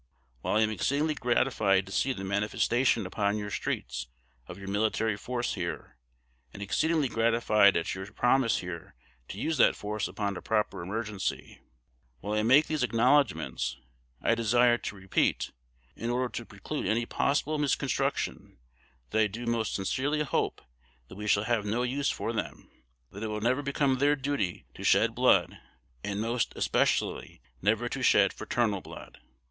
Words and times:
While 0.41 0.55
I 0.55 0.61
am 0.61 0.71
exceedingly 0.71 1.13
gratified 1.13 1.85
to 1.85 1.91
see 1.91 2.11
the 2.11 2.23
manifestation 2.23 3.05
upon 3.05 3.37
your 3.37 3.51
streets 3.51 4.07
of 4.47 4.57
your 4.57 4.67
military 4.67 5.15
force 5.15 5.53
here, 5.53 5.95
and 6.51 6.59
exceedingly 6.59 7.07
gratified 7.07 7.77
at 7.77 7.93
your 7.93 8.11
promise 8.11 8.61
here 8.61 8.95
to 9.27 9.39
use 9.39 9.57
that 9.57 9.75
force 9.75 10.07
upon 10.07 10.35
a 10.37 10.41
proper 10.41 10.81
emergency; 10.81 11.61
while 12.19 12.33
I 12.33 12.41
make 12.41 12.65
these 12.65 12.81
acknowledgments, 12.81 13.77
I 14.19 14.33
desire 14.33 14.79
to 14.79 14.95
repeat, 14.95 15.51
in 15.95 16.09
order 16.09 16.29
to 16.29 16.45
_preclude 16.47 16.87
any 16.87 17.05
possible 17.05 17.59
misconstruction, 17.59 18.57
that 19.11 19.19
I 19.21 19.27
do 19.27 19.45
most 19.45 19.75
sincerely 19.75 20.23
hope 20.23 20.63
that 21.09 21.15
we 21.15 21.27
shall 21.27 21.43
have 21.43 21.63
no 21.63 21.83
use 21.83 22.09
for 22.09 22.33
them; 22.33 22.71
that 23.11 23.21
it 23.21 23.27
will 23.27 23.39
never 23.39 23.61
become 23.61 23.99
their 23.99 24.15
duty 24.15 24.65
to 24.73 24.83
shed 24.83 25.11
Hood, 25.15 25.59
and 26.03 26.19
most 26.19 26.53
especially 26.55 27.39
never 27.61 27.87
to 27.89 28.01
shed 28.01 28.33
fraternal 28.33 28.81
blood_. 28.81 29.17